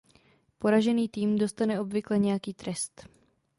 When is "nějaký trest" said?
2.19-3.05